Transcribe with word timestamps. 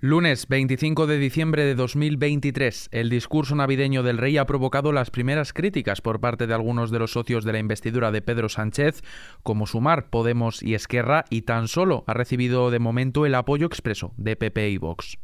Lunes 0.00 0.46
25 0.46 1.08
de 1.08 1.18
diciembre 1.18 1.64
de 1.64 1.74
2023, 1.74 2.90
el 2.92 3.10
discurso 3.10 3.56
navideño 3.56 4.04
del 4.04 4.18
rey 4.18 4.38
ha 4.38 4.46
provocado 4.46 4.92
las 4.92 5.10
primeras 5.10 5.52
críticas 5.52 6.00
por 6.00 6.20
parte 6.20 6.46
de 6.46 6.54
algunos 6.54 6.92
de 6.92 7.00
los 7.00 7.10
socios 7.10 7.42
de 7.42 7.52
la 7.52 7.58
investidura 7.58 8.12
de 8.12 8.22
Pedro 8.22 8.48
Sánchez, 8.48 9.02
como 9.42 9.66
Sumar, 9.66 10.08
Podemos 10.08 10.62
y 10.62 10.74
Esquerra, 10.74 11.24
y 11.30 11.42
tan 11.42 11.66
solo 11.66 12.04
ha 12.06 12.14
recibido 12.14 12.70
de 12.70 12.78
momento 12.78 13.26
el 13.26 13.34
apoyo 13.34 13.66
expreso 13.66 14.14
de 14.16 14.36
PP 14.36 14.70
y 14.70 14.78
Vox. 14.78 15.18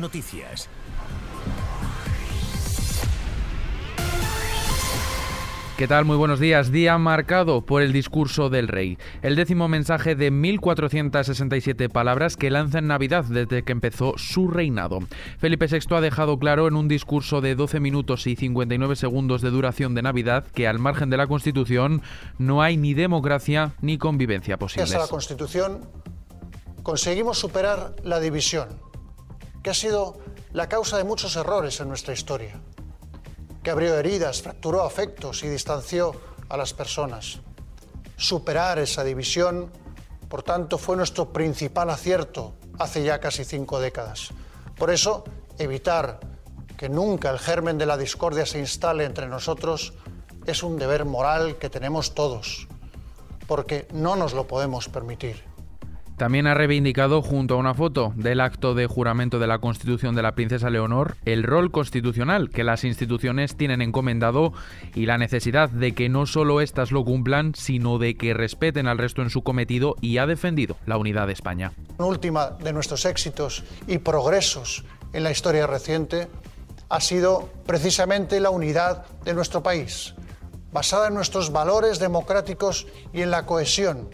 Noticias 0.00 0.68
¿Qué 5.76 5.86
tal? 5.86 6.06
Muy 6.06 6.16
buenos 6.16 6.40
días. 6.40 6.72
Día 6.72 6.96
marcado 6.96 7.60
por 7.60 7.82
el 7.82 7.92
discurso 7.92 8.48
del 8.48 8.66
rey. 8.66 8.96
El 9.20 9.36
décimo 9.36 9.68
mensaje 9.68 10.14
de 10.14 10.30
1467 10.30 11.90
palabras 11.90 12.38
que 12.38 12.48
lanza 12.48 12.78
en 12.78 12.86
Navidad 12.86 13.24
desde 13.24 13.62
que 13.62 13.72
empezó 13.72 14.14
su 14.16 14.48
reinado. 14.48 15.00
Felipe 15.36 15.66
VI 15.66 15.94
ha 15.94 16.00
dejado 16.00 16.38
claro 16.38 16.66
en 16.66 16.76
un 16.76 16.88
discurso 16.88 17.42
de 17.42 17.54
12 17.54 17.80
minutos 17.80 18.26
y 18.26 18.36
59 18.36 18.96
segundos 18.96 19.42
de 19.42 19.50
duración 19.50 19.94
de 19.94 20.00
Navidad 20.00 20.46
que 20.46 20.66
al 20.66 20.78
margen 20.78 21.10
de 21.10 21.18
la 21.18 21.26
Constitución 21.26 22.00
no 22.38 22.62
hay 22.62 22.78
ni 22.78 22.94
democracia 22.94 23.74
ni 23.82 23.98
convivencia 23.98 24.56
posible. 24.56 24.80
Gracias 24.80 24.98
a 24.98 25.04
la 25.04 25.10
Constitución 25.10 25.82
conseguimos 26.82 27.38
superar 27.38 27.94
la 28.02 28.18
división, 28.18 28.80
que 29.62 29.68
ha 29.68 29.74
sido 29.74 30.16
la 30.54 30.70
causa 30.70 30.96
de 30.96 31.04
muchos 31.04 31.36
errores 31.36 31.78
en 31.80 31.88
nuestra 31.88 32.14
historia 32.14 32.62
que 33.66 33.72
abrió 33.72 33.98
heridas, 33.98 34.42
fracturó 34.42 34.84
afectos 34.84 35.42
y 35.42 35.48
distanció 35.48 36.14
a 36.48 36.56
las 36.56 36.72
personas. 36.72 37.40
Superar 38.16 38.78
esa 38.78 39.02
división, 39.02 39.72
por 40.28 40.44
tanto, 40.44 40.78
fue 40.78 40.96
nuestro 40.96 41.32
principal 41.32 41.90
acierto 41.90 42.54
hace 42.78 43.02
ya 43.02 43.18
casi 43.18 43.44
cinco 43.44 43.80
décadas. 43.80 44.30
Por 44.78 44.92
eso, 44.92 45.24
evitar 45.58 46.20
que 46.76 46.88
nunca 46.88 47.28
el 47.28 47.40
germen 47.40 47.76
de 47.76 47.86
la 47.86 47.96
discordia 47.96 48.46
se 48.46 48.60
instale 48.60 49.04
entre 49.04 49.26
nosotros 49.26 49.94
es 50.46 50.62
un 50.62 50.78
deber 50.78 51.04
moral 51.04 51.56
que 51.56 51.68
tenemos 51.68 52.14
todos, 52.14 52.68
porque 53.48 53.88
no 53.92 54.14
nos 54.14 54.32
lo 54.32 54.46
podemos 54.46 54.88
permitir. 54.88 55.42
También 56.16 56.46
ha 56.46 56.54
reivindicado, 56.54 57.20
junto 57.20 57.54
a 57.54 57.56
una 57.58 57.74
foto 57.74 58.14
del 58.16 58.40
acto 58.40 58.74
de 58.74 58.86
juramento 58.86 59.38
de 59.38 59.46
la 59.46 59.58
Constitución 59.58 60.14
de 60.14 60.22
la 60.22 60.34
Princesa 60.34 60.70
Leonor, 60.70 61.18
el 61.26 61.42
rol 61.42 61.70
constitucional 61.70 62.48
que 62.48 62.64
las 62.64 62.84
instituciones 62.84 63.54
tienen 63.54 63.82
encomendado 63.82 64.54
y 64.94 65.04
la 65.04 65.18
necesidad 65.18 65.68
de 65.68 65.94
que 65.94 66.08
no 66.08 66.24
solo 66.24 66.62
éstas 66.62 66.90
lo 66.90 67.04
cumplan, 67.04 67.54
sino 67.54 67.98
de 67.98 68.16
que 68.16 68.32
respeten 68.32 68.88
al 68.88 68.96
resto 68.96 69.20
en 69.20 69.28
su 69.28 69.42
cometido 69.42 69.94
y 70.00 70.16
ha 70.16 70.26
defendido 70.26 70.78
la 70.86 70.96
unidad 70.96 71.26
de 71.26 71.34
España. 71.34 71.72
Una 71.98 72.08
última 72.08 72.48
de 72.50 72.72
nuestros 72.72 73.04
éxitos 73.04 73.64
y 73.86 73.98
progresos 73.98 74.86
en 75.12 75.22
la 75.22 75.30
historia 75.30 75.66
reciente 75.66 76.28
ha 76.88 77.00
sido 77.00 77.50
precisamente 77.66 78.40
la 78.40 78.48
unidad 78.48 79.04
de 79.26 79.34
nuestro 79.34 79.62
país, 79.62 80.14
basada 80.72 81.08
en 81.08 81.14
nuestros 81.14 81.52
valores 81.52 81.98
democráticos 81.98 82.86
y 83.12 83.20
en 83.20 83.30
la 83.30 83.44
cohesión 83.44 84.08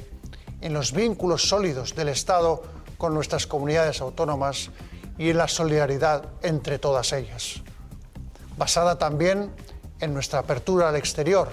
en 0.62 0.72
los 0.72 0.92
vínculos 0.92 1.48
sólidos 1.48 1.94
del 1.94 2.08
Estado 2.08 2.62
con 2.96 3.12
nuestras 3.12 3.46
comunidades 3.46 4.00
autónomas 4.00 4.70
y 5.18 5.30
en 5.30 5.36
la 5.36 5.48
solidaridad 5.48 6.24
entre 6.42 6.78
todas 6.78 7.12
ellas. 7.12 7.60
Basada 8.56 8.96
también 8.96 9.52
en 10.00 10.14
nuestra 10.14 10.38
apertura 10.38 10.88
al 10.88 10.96
exterior, 10.96 11.48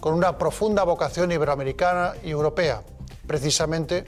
con 0.00 0.14
una 0.14 0.38
profunda 0.38 0.84
vocación 0.84 1.32
iberoamericana 1.32 2.14
y 2.22 2.30
europea. 2.30 2.82
Precisamente, 3.26 4.04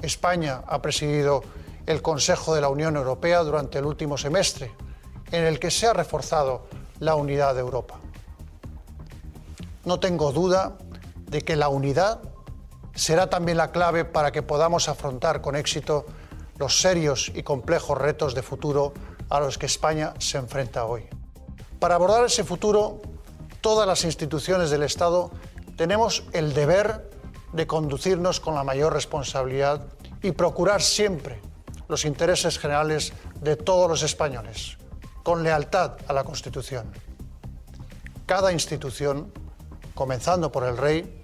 España 0.00 0.62
ha 0.66 0.80
presidido 0.80 1.42
el 1.86 2.02
Consejo 2.02 2.54
de 2.54 2.60
la 2.60 2.68
Unión 2.68 2.96
Europea 2.96 3.42
durante 3.42 3.78
el 3.78 3.84
último 3.84 4.16
semestre, 4.16 4.72
en 5.32 5.44
el 5.44 5.58
que 5.58 5.70
se 5.70 5.88
ha 5.88 5.92
reforzado 5.92 6.66
la 7.00 7.16
unidad 7.16 7.54
de 7.54 7.60
Europa. 7.60 7.98
No 9.84 9.98
tengo 9.98 10.30
duda 10.30 10.78
de 11.26 11.42
que 11.42 11.56
la 11.56 11.68
unidad 11.68 12.20
será 12.94 13.28
también 13.28 13.58
la 13.58 13.70
clave 13.70 14.04
para 14.04 14.32
que 14.32 14.42
podamos 14.42 14.88
afrontar 14.88 15.40
con 15.40 15.56
éxito 15.56 16.06
los 16.58 16.80
serios 16.80 17.32
y 17.34 17.42
complejos 17.42 17.98
retos 17.98 18.34
de 18.34 18.42
futuro 18.42 18.92
a 19.28 19.40
los 19.40 19.58
que 19.58 19.66
España 19.66 20.14
se 20.18 20.38
enfrenta 20.38 20.84
hoy. 20.84 21.08
Para 21.78 21.96
abordar 21.96 22.24
ese 22.24 22.44
futuro, 22.44 23.00
todas 23.60 23.86
las 23.86 24.04
instituciones 24.04 24.70
del 24.70 24.82
Estado 24.82 25.30
tenemos 25.76 26.24
el 26.32 26.52
deber 26.52 27.10
de 27.52 27.66
conducirnos 27.66 28.40
con 28.40 28.54
la 28.54 28.64
mayor 28.64 28.92
responsabilidad 28.92 29.86
y 30.22 30.32
procurar 30.32 30.82
siempre 30.82 31.40
los 31.88 32.04
intereses 32.04 32.58
generales 32.58 33.12
de 33.40 33.56
todos 33.56 33.88
los 33.88 34.02
españoles, 34.02 34.78
con 35.22 35.42
lealtad 35.42 35.96
a 36.06 36.12
la 36.12 36.24
Constitución. 36.24 36.90
Cada 38.26 38.52
institución, 38.52 39.32
comenzando 39.94 40.52
por 40.52 40.64
el 40.64 40.76
Rey, 40.76 41.21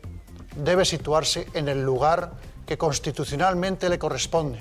debe 0.56 0.84
situarse 0.84 1.46
en 1.54 1.68
el 1.68 1.82
lugar 1.82 2.32
que 2.66 2.78
constitucionalmente 2.78 3.88
le 3.88 3.98
corresponde, 3.98 4.58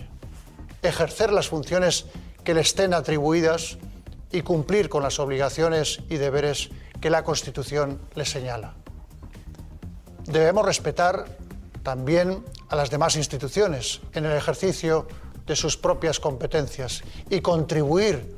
ejercer 0.82 1.34
las 1.34 1.50
funciones 1.50 2.06
que 2.44 2.54
le 2.54 2.62
estén 2.62 2.94
atribuidas 2.94 3.78
y 4.32 4.42
cumplir 4.42 4.90
con 4.90 5.04
las 5.04 5.20
obligaciones 5.20 6.00
y 6.10 6.16
deberes 6.16 6.70
que 7.02 7.10
la 7.10 7.24
Constitución 7.24 8.00
le 8.16 8.26
señala. 8.26 8.76
Debemos 10.26 10.66
respetar 10.66 11.26
también 11.84 12.44
a 12.70 12.76
las 12.76 12.90
demás 12.90 13.16
instituciones 13.16 14.02
en 14.14 14.26
el 14.26 14.36
ejercicio 14.36 15.08
de 15.46 15.56
sus 15.56 15.78
propias 15.78 16.20
competencias 16.20 17.04
y 17.30 17.42
contribuir 17.42 18.36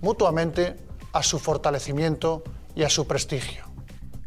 mutuamente 0.00 0.76
a 1.12 1.22
su 1.22 1.38
fortalecimiento 1.38 2.42
y 2.74 2.82
a 2.82 2.90
su 2.90 3.06
prestigio. 3.06 3.67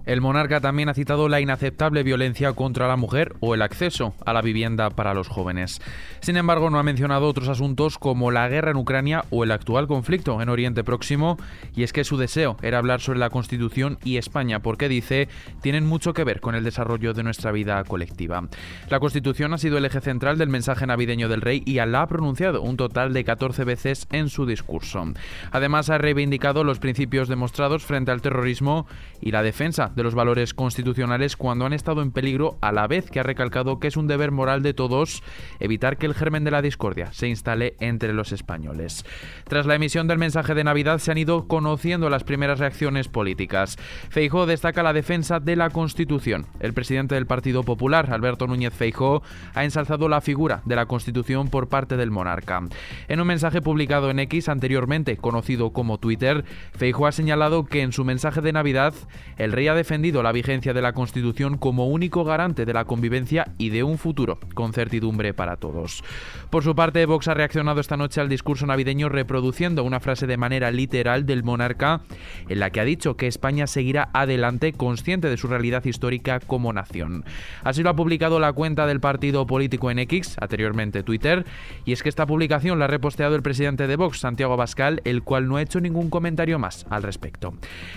El 0.06 0.22
monarca 0.22 0.59
también 0.59 0.89
ha 0.89 0.94
citado 0.94 1.29
la 1.29 1.41
inaceptable 1.41 2.03
violencia 2.03 2.53
contra 2.53 2.88
la 2.88 2.95
mujer 2.95 3.35
o 3.39 3.53
el 3.53 3.62
acceso 3.62 4.13
a 4.25 4.34
la 4.34 4.41
vivienda 4.41 4.89
para 4.89 5.13
los 5.13 5.28
jóvenes. 5.28 5.81
Sin 6.22 6.38
embargo, 6.38 6.69
no 6.69 6.79
ha 6.79 6.84
mencionado 6.84 7.28
otros 7.28 7.50
asuntos 7.50 7.97
como 7.97 8.31
la 8.31 8.47
guerra 8.47 8.72
en 8.72 8.78
Ucrania 8.78 9.25
o 9.29 9.44
el 9.44 9.51
actual 9.51 9.88
conflicto 9.88 10.41
en 10.41 10.50
Oriente 10.50 10.84
Próximo, 10.84 11.38
y 11.75 11.84
es 11.84 11.94
que 11.94 12.03
su 12.03 12.17
deseo 12.17 12.57
era 12.61 12.78
hablar 12.78 13.01
sobre 13.01 13.19
la 13.19 13.29
Constitución 13.29 14.00
y 14.03 14.17
España, 14.17 14.61
porque 14.61 14.90
dice 14.90 15.28
tienen 15.61 15.85
mucho 15.85 16.13
que 16.13 16.23
ver 16.23 16.41
con 16.41 16.56
el 16.56 16.63
desarrollo 16.63 17.13
de 17.13 17.23
nuestra 17.23 17.51
vida 17.51 17.84
colectiva. 17.84 18.47
La 18.90 19.00
Constitución 19.00 19.53
ha 19.53 19.57
sido 19.57 19.78
el 19.78 19.85
eje 19.85 20.01
central 20.01 20.38
del 20.38 20.50
mensaje 20.50 20.88
navideño 20.88 21.29
del 21.29 21.41
rey 21.41 21.63
y 21.66 21.75
la 21.75 22.01
ha 22.01 22.07
pronunciado 22.07 22.61
un 22.61 22.78
total 22.78 23.13
de 23.13 23.23
14 23.23 23.63
veces 23.63 24.07
en 24.11 24.29
su 24.29 24.45
discurso. 24.45 25.03
Además, 25.51 25.90
ha 25.90 25.97
reivindicado 25.97 26.63
los 26.63 26.79
principios 26.79 27.28
demostrados 27.28 27.84
frente 27.84 28.11
al 28.11 28.22
terrorismo 28.22 28.88
y 29.22 29.31
la 29.31 29.44
defensa 29.44 29.91
de 29.96 30.03
los 30.03 30.16
valores 30.16 30.53
constitucionales 30.53 31.35
cuando 31.35 31.66
han 31.66 31.74
estado 31.74 32.02
en 32.02 32.12
peligro, 32.12 32.57
a 32.62 32.72
la 32.72 32.88
vez 32.88 33.09
que 33.09 33.19
ha 33.19 33.24
recalcado 33.24 33.79
que 33.79 33.88
es 33.88 33.97
un 33.97 34.07
deber 34.07 34.31
moral 34.31 34.63
de 34.63 34.74
todos 34.74 35.24
evitar 35.59 35.97
que 35.97 36.06
el 36.06 36.13
germen 36.13 36.44
de 36.44 36.52
la 36.52 36.62
discordia 36.62 37.12
se 37.13 37.28
instale 37.28 37.75
entre 37.79 38.13
los 38.13 38.31
españoles. 38.31 39.06
Tras 39.47 39.66
la 39.66 39.75
emisión 39.75 40.07
del 40.07 40.18
mensaje 40.18 40.53
de 40.53 40.63
Navidad 40.63 41.00
se 41.00 41.12
han 41.12 41.18
ido 41.18 41.47
conociendo 41.47 42.09
las 42.09 42.24
primeras 42.24 42.59
reacciones 42.59 43.07
políticas. 43.07 43.78
Feijó 44.09 44.46
destaca 44.46 44.84
la 44.84 44.94
defensa 44.94 45.40
de 45.40 45.56
la 45.56 45.69
Constitución. 45.69 46.46
El 46.59 46.73
presidente 46.73 47.16
del 47.16 47.25
Partido 47.25 47.63
Popular, 47.63 48.12
Alberto 48.12 48.47
Núñez 48.47 48.73
Feijó, 48.73 49.23
ha 49.53 49.63
ensalzado 49.63 50.09
la 50.09 50.22
figura 50.22 50.62
de 50.66 50.75
la 50.75 50.85
Constitución 50.85 51.50
por 51.50 51.69
parte 51.69 51.97
del 51.97 52.12
monarca. 52.12 52.62
En 53.08 53.19
un 53.19 53.28
mensaje 53.28 53.62
publicado 53.62 54.09
en 54.09 54.19
X 54.19 54.50
anteriormente 54.50 55.18
conocido 55.18 55.72
como 55.72 55.97
Twitter, 55.97 56.46
Feijó 56.73 57.08
ha 57.08 57.12
señalado 57.12 57.66
que 57.66 57.81
en 57.81 57.91
su 57.91 58.06
mensaje 58.06 58.41
de 58.41 58.53
Navidad 58.53 58.94
el 59.38 59.52
rey 59.52 59.68
ha 59.68 59.73
defendido 59.81 60.22
la 60.22 60.31
vigencia 60.31 60.75
de 60.75 60.81
la 60.84 60.94
Constitución 60.94 61.58
como 61.58 61.88
único 61.88 62.24
garante 62.24 62.66
de 62.66 62.74
la 62.74 62.86
convivencia 62.86 63.47
y 63.58 63.69
de 63.69 63.81
un 63.81 63.97
futuro 63.97 64.38
con 64.53 64.74
certidumbre 64.74 65.34
para 65.34 65.58
todos. 65.58 66.03
Por 66.52 66.64
su 66.64 66.75
parte, 66.75 67.03
Vox 67.08 67.28
ha 67.28 67.34
reaccionado 67.34 67.81
esta 67.81 67.97
noche 67.97 68.22
al 68.22 68.30
discurso 68.30 68.68
navideño 68.68 69.09
reproduciendo 69.09 69.84
una 69.84 70.00
frase 70.00 70.28
de 70.28 70.38
manera 70.38 70.70
literal 70.70 71.26
del 71.26 71.44
monarca 71.44 72.02
en 72.47 72.59
la 72.59 72.70
que 72.70 72.79
ha 72.79 72.85
dicho 72.85 73.17
que 73.17 73.26
España 73.26 73.66
seguirá 73.66 74.09
adelante 74.14 74.73
consciente 74.73 75.29
de 75.29 75.38
su 75.38 75.47
realidad 75.47 75.84
histórica 75.84 76.40
como 76.40 76.73
nación. 76.73 77.26
Así 77.64 77.82
lo 77.82 77.90
ha 77.90 77.96
publicado 77.96 78.40
la 78.40 78.53
cuenta 78.53 78.85
del 78.85 79.00
partido 79.00 79.47
político 79.47 79.90
en 79.90 79.97
X, 79.97 80.38
anteriormente 80.40 81.02
Twitter, 81.02 81.44
y 81.85 81.94
es 81.94 82.03
que 82.03 82.09
esta 82.09 82.28
publicación 82.28 82.78
la 82.78 82.85
ha 82.85 82.88
reposteado 82.88 83.35
el 83.35 83.41
presidente 83.41 83.88
de 83.88 83.96
Vox, 83.96 84.20
Santiago 84.20 84.58
Bascal, 84.58 85.02
el 85.05 85.23
cual 85.23 85.47
no 85.47 85.55
ha 85.55 85.64
hecho 85.64 85.79
ningún 85.79 86.11
comentario 86.11 86.59
más 86.59 86.85
al 86.91 87.02
respecto. 87.02 87.55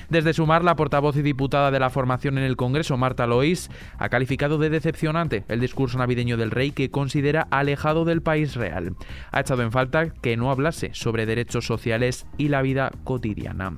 Desde 0.09 0.33
Sumar, 0.33 0.65
la 0.65 0.77
portavoz 0.77 1.17
y 1.17 1.23
diputada 1.23 1.74
de 1.75 1.81
la 1.81 1.91
formación 1.91 2.39
en 2.39 2.45
el 2.45 2.57
Congreso, 2.57 2.97
Marta 2.97 3.27
Lois, 3.27 3.69
ha 3.99 4.09
calificado 4.09 4.59
de 4.59 4.71
decepcionante 4.71 5.45
el 5.49 5.61
discurso 5.61 5.99
navideño 5.99 6.37
del 6.37 6.53
rey 6.53 6.71
que 6.71 6.91
considera 6.91 7.49
alejado 7.51 8.05
del 8.05 8.23
país 8.23 8.55
real. 8.55 8.95
Ha 9.33 9.41
echado 9.41 9.63
en 9.63 9.73
falta 9.73 10.09
que 10.09 10.37
no 10.37 10.51
hablase 10.51 10.91
sobre 10.95 11.27
derechos 11.27 11.67
sociales 11.67 12.27
y 12.39 12.49
la 12.49 12.63
vida 12.63 12.93
cotidiana. 13.03 13.77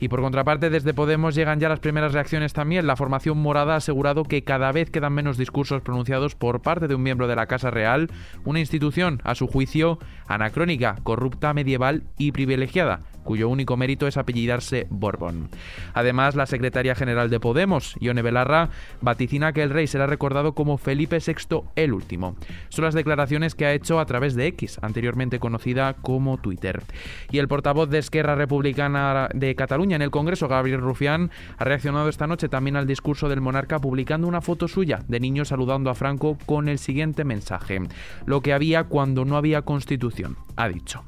Y 0.00 0.08
por 0.08 0.22
contraparte, 0.22 0.70
desde 0.70 0.94
Podemos 0.94 1.34
llegan 1.34 1.60
ya 1.60 1.68
las 1.68 1.80
primeras 1.80 2.14
reacciones 2.14 2.54
también. 2.54 2.86
La 2.86 2.96
formación 2.96 3.38
morada 3.38 3.74
ha 3.74 3.76
asegurado 3.76 4.24
que 4.24 4.42
cada 4.42 4.72
vez 4.72 4.90
quedan 4.90 5.12
menos 5.12 5.36
discursos 5.36 5.82
pronunciados 5.82 6.34
por 6.34 6.62
parte 6.62 6.88
de 6.88 6.94
un 6.94 7.02
miembro 7.02 7.28
de 7.28 7.36
la 7.36 7.46
Casa 7.46 7.70
Real, 7.70 8.10
una 8.44 8.60
institución, 8.60 9.20
a 9.24 9.34
su 9.34 9.46
juicio, 9.46 9.98
anacrónica, 10.26 10.96
corrupta, 11.02 11.52
medieval 11.52 12.04
y 12.16 12.32
privilegiada 12.32 13.02
cuyo 13.24 13.48
único 13.48 13.76
mérito 13.76 14.06
es 14.06 14.16
apellidarse 14.16 14.86
Borbón. 14.90 15.50
Además, 15.94 16.34
la 16.34 16.46
secretaria 16.46 16.94
general 16.94 17.30
de 17.30 17.40
Podemos, 17.40 17.94
Ione 18.00 18.22
Belarra, 18.22 18.70
vaticina 19.00 19.52
que 19.52 19.62
el 19.62 19.70
rey 19.70 19.86
será 19.86 20.06
recordado 20.06 20.54
como 20.54 20.78
Felipe 20.78 21.18
VI 21.24 21.62
el 21.76 21.92
último. 21.92 22.36
Son 22.68 22.84
las 22.84 22.94
declaraciones 22.94 23.54
que 23.54 23.66
ha 23.66 23.72
hecho 23.72 24.00
a 24.00 24.06
través 24.06 24.34
de 24.34 24.46
X, 24.48 24.78
anteriormente 24.82 25.38
conocida 25.38 25.94
como 25.94 26.38
Twitter. 26.38 26.82
Y 27.30 27.38
el 27.38 27.48
portavoz 27.48 27.90
de 27.90 27.98
Esquerra 27.98 28.34
Republicana 28.34 29.28
de 29.34 29.54
Cataluña 29.54 29.89
en 29.96 30.02
el 30.02 30.10
Congreso, 30.10 30.48
Gabriel 30.48 30.80
Rufián, 30.80 31.30
ha 31.58 31.64
reaccionado 31.64 32.08
esta 32.08 32.26
noche 32.26 32.48
también 32.48 32.76
al 32.76 32.86
discurso 32.86 33.28
del 33.28 33.40
monarca 33.40 33.78
publicando 33.78 34.28
una 34.28 34.40
foto 34.40 34.68
suya 34.68 35.00
de 35.08 35.20
niño 35.20 35.44
saludando 35.44 35.90
a 35.90 35.94
Franco 35.94 36.38
con 36.46 36.68
el 36.68 36.78
siguiente 36.78 37.24
mensaje. 37.24 37.80
Lo 38.26 38.40
que 38.40 38.52
había 38.52 38.84
cuando 38.84 39.24
no 39.24 39.36
había 39.36 39.62
constitución, 39.62 40.36
ha 40.56 40.68
dicho. 40.68 41.04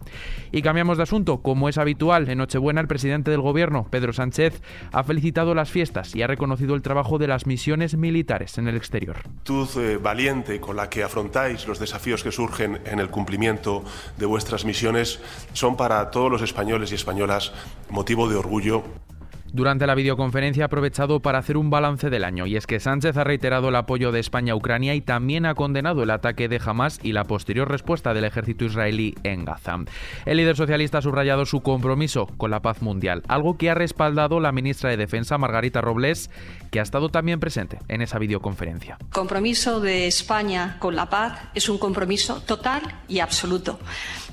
Y 0.51 0.63
cambiamos 0.63 0.97
de 0.97 1.05
asunto, 1.05 1.39
como 1.39 1.69
es 1.69 1.79
habitual 1.79 2.29
en 2.29 2.39
Nochebuena, 2.39 2.81
el 2.81 2.89
presidente 2.89 3.31
del 3.31 3.41
gobierno, 3.41 3.87
Pedro 3.91 4.13
Sánchez, 4.13 4.63
ha 4.93 5.03
felicitado 5.03 5.55
las 5.55 5.71
fiestas 5.71 6.15
y 6.15 6.23
ha 6.23 6.27
reconocido 6.27 6.75
el 6.75 6.83
trabajo 6.83 7.19
de 7.19 7.29
las 7.29 7.47
misiones 7.47 7.97
militares 7.97 8.59
en 8.59 8.69
el 8.69 8.77
exterior. 8.77 9.17
Actitud 9.19 9.69
eh, 9.77 9.99
valiente 9.99 10.61
con 10.61 10.77
la 10.77 10.89
que 10.89 11.03
afrontáis 11.03 11.67
los 11.67 11.79
desafíos 11.79 12.23
que 12.23 12.33
surgen 12.33 12.81
en 12.85 12.99
el 12.99 13.09
cumplimiento 13.09 13.85
de 14.19 14.27
vuestras 14.27 14.65
misiones 14.65 15.21
son 15.53 15.77
para 15.77 16.11
todos 16.11 16.31
los 16.31 16.43
españoles 16.43 16.93
y 16.93 16.95
españolas 16.95 17.53
motivo 17.91 18.29
de 18.29 18.37
orgullo 18.37 18.72
Yo. 18.73 19.12
Durante 19.53 19.87
la 19.87 19.95
videoconferencia 19.95 20.65
ha 20.65 20.67
aprovechado 20.67 21.21
para 21.21 21.39
hacer 21.39 21.57
un 21.57 21.71
balance 21.71 22.11
del 22.11 22.25
año, 22.25 22.47
y 22.47 22.57
es 22.57 22.67
que 22.67 22.81
Sánchez 22.81 23.17
ha 23.17 23.25
reiterado 23.25 23.69
el 23.69 23.77
apoyo 23.77 24.13
de 24.13 24.21
España 24.21 24.55
a 24.55 24.57
Ucrania 24.57 24.95
y 24.95 25.01
también 25.01 25.47
ha 25.47 25.55
condenado 25.55 26.03
el 26.03 26.11
ataque 26.11 26.49
de 26.49 26.61
Hamas 26.65 26.99
y 27.03 27.13
la 27.13 27.25
posterior 27.25 27.71
respuesta 27.71 28.15
del 28.15 28.25
ejército 28.25 28.65
israelí 28.65 29.15
en 29.23 29.45
Gaza. 29.45 29.77
El 30.27 30.37
líder 30.37 30.57
socialista 30.57 30.99
ha 30.99 31.03
subrayado 31.03 31.47
su 31.47 31.61
compromiso 31.61 32.27
con 32.37 32.51
la 32.51 32.61
paz 32.61 32.83
mundial, 32.83 33.23
algo 33.29 33.57
que 33.57 33.71
ha 33.71 33.75
respaldado 33.75 34.41
la 34.41 34.53
ministra 34.53 34.91
de 34.91 34.97
Defensa, 34.97 35.39
Margarita 35.39 35.81
Robles, 35.81 36.31
que 36.71 36.81
ha 36.81 36.83
estado 36.83 37.09
también 37.11 37.41
presente 37.41 37.79
en 37.89 38.03
esa 38.03 38.19
videoconferencia. 38.19 38.97
El 39.01 39.09
compromiso 39.09 39.81
de 39.81 40.07
España 40.07 40.77
con 40.79 40.97
la 40.97 41.09
paz 41.09 41.39
es 41.55 41.69
un 41.69 41.79
compromiso 41.79 42.41
total 42.43 42.83
y 43.09 43.21
absoluto. 43.21 43.79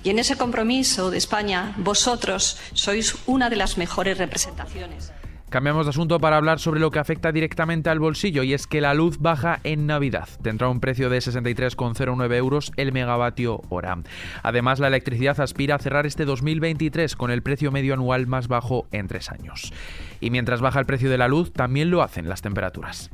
Y 0.03 0.09
en 0.11 0.19
ese 0.19 0.37
compromiso 0.37 1.11
de 1.11 1.17
España, 1.17 1.73
vosotros 1.77 2.57
sois 2.73 3.17
una 3.25 3.49
de 3.49 3.57
las 3.57 3.77
mejores 3.77 4.17
representaciones. 4.17 5.08
Cambiamos 5.49 5.87
de 5.87 5.89
asunto 5.89 6.19
para 6.19 6.37
hablar 6.37 6.59
sobre 6.59 6.79
lo 6.79 6.91
que 6.91 6.99
afecta 6.99 7.31
directamente 7.31 7.89
al 7.89 7.99
bolsillo 7.99 8.43
y 8.43 8.53
es 8.53 8.67
que 8.67 8.81
la 8.81 8.93
luz 8.93 9.17
baja 9.17 9.59
en 9.63 9.87
Navidad. 9.87 10.29
Tendrá 10.43 10.69
un 10.69 10.79
precio 10.79 11.09
de 11.09 11.17
63,09 11.17 12.35
euros 12.35 12.71
el 12.77 12.91
megavatio 12.91 13.61
hora. 13.69 13.97
Además, 14.43 14.79
la 14.79 14.87
electricidad 14.87 15.39
aspira 15.39 15.75
a 15.75 15.79
cerrar 15.79 16.05
este 16.05 16.25
2023 16.25 17.15
con 17.15 17.31
el 17.31 17.41
precio 17.41 17.71
medio 17.71 17.95
anual 17.95 18.27
más 18.27 18.47
bajo 18.47 18.85
en 18.91 19.07
tres 19.07 19.31
años. 19.31 19.73
Y 20.19 20.29
mientras 20.29 20.61
baja 20.61 20.79
el 20.79 20.85
precio 20.85 21.09
de 21.09 21.17
la 21.17 21.27
luz, 21.27 21.51
también 21.51 21.89
lo 21.89 22.03
hacen 22.03 22.29
las 22.29 22.43
temperaturas. 22.43 23.09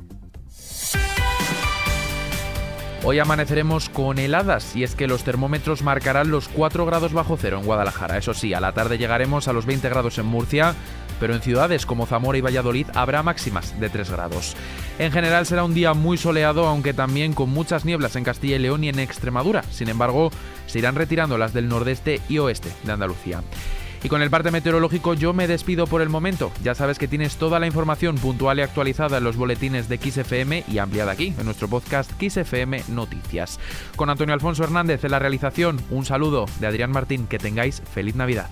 Hoy 3.08 3.20
amaneceremos 3.20 3.88
con 3.88 4.18
heladas 4.18 4.74
y 4.74 4.82
es 4.82 4.96
que 4.96 5.06
los 5.06 5.22
termómetros 5.22 5.82
marcarán 5.82 6.30
los 6.30 6.48
4 6.48 6.84
grados 6.86 7.12
bajo 7.12 7.36
cero 7.36 7.58
en 7.60 7.64
Guadalajara. 7.64 8.18
Eso 8.18 8.34
sí, 8.34 8.52
a 8.52 8.60
la 8.60 8.72
tarde 8.72 8.98
llegaremos 8.98 9.46
a 9.46 9.52
los 9.52 9.64
20 9.64 9.88
grados 9.88 10.18
en 10.18 10.26
Murcia, 10.26 10.74
pero 11.20 11.34
en 11.34 11.42
ciudades 11.42 11.86
como 11.86 12.06
Zamora 12.06 12.38
y 12.38 12.40
Valladolid 12.40 12.86
habrá 12.94 13.22
máximas 13.22 13.78
de 13.80 13.88
3 13.88 14.10
grados. 14.10 14.56
En 14.98 15.12
general 15.12 15.46
será 15.46 15.64
un 15.64 15.74
día 15.74 15.94
muy 15.94 16.16
soleado, 16.16 16.66
aunque 16.66 16.94
también 16.94 17.32
con 17.32 17.50
muchas 17.50 17.84
nieblas 17.84 18.16
en 18.16 18.24
Castilla 18.24 18.56
y 18.56 18.60
León 18.60 18.84
y 18.84 18.88
en 18.88 18.98
Extremadura. 18.98 19.62
Sin 19.70 19.88
embargo, 19.88 20.30
se 20.66 20.78
irán 20.78 20.94
retirando 20.94 21.38
las 21.38 21.52
del 21.52 21.68
nordeste 21.68 22.20
y 22.28 22.38
oeste 22.38 22.70
de 22.84 22.92
Andalucía. 22.92 23.42
Y 24.02 24.08
con 24.08 24.22
el 24.22 24.30
parte 24.30 24.50
meteorológico 24.50 25.14
yo 25.14 25.32
me 25.32 25.48
despido 25.48 25.86
por 25.86 26.00
el 26.00 26.08
momento. 26.08 26.52
Ya 26.62 26.74
sabes 26.74 26.98
que 26.98 27.08
tienes 27.08 27.36
toda 27.36 27.58
la 27.58 27.66
información 27.66 28.16
puntual 28.16 28.58
y 28.58 28.62
actualizada 28.62 29.18
en 29.18 29.24
los 29.24 29.36
boletines 29.36 29.88
de 29.88 29.98
XFM 29.98 30.64
y 30.68 30.78
ampliada 30.78 31.12
aquí 31.12 31.34
en 31.36 31.44
nuestro 31.44 31.68
podcast 31.68 32.10
XFM 32.20 32.84
Noticias. 32.88 33.58
Con 33.96 34.10
Antonio 34.10 34.34
Alfonso 34.34 34.62
Hernández 34.62 35.02
en 35.04 35.10
la 35.10 35.18
realización, 35.18 35.80
un 35.90 36.04
saludo 36.04 36.46
de 36.60 36.66
Adrián 36.66 36.92
Martín, 36.92 37.26
que 37.26 37.38
tengáis 37.38 37.82
feliz 37.92 38.14
Navidad. 38.14 38.48